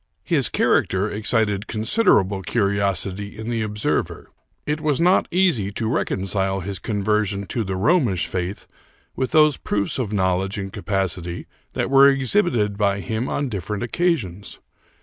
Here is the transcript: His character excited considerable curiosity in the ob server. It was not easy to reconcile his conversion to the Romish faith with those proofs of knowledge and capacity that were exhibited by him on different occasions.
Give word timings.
His 0.23 0.49
character 0.49 1.11
excited 1.11 1.67
considerable 1.67 2.41
curiosity 2.41 3.37
in 3.37 3.51
the 3.51 3.63
ob 3.63 3.77
server. 3.77 4.31
It 4.65 4.81
was 4.81 4.99
not 4.99 5.27
easy 5.29 5.69
to 5.73 5.87
reconcile 5.87 6.61
his 6.61 6.79
conversion 6.79 7.45
to 7.45 7.63
the 7.63 7.75
Romish 7.75 8.25
faith 8.25 8.65
with 9.15 9.29
those 9.29 9.57
proofs 9.57 9.99
of 9.99 10.11
knowledge 10.11 10.57
and 10.57 10.73
capacity 10.73 11.45
that 11.73 11.91
were 11.91 12.09
exhibited 12.09 12.79
by 12.79 12.99
him 13.01 13.29
on 13.29 13.47
different 13.47 13.83
occasions. 13.83 14.59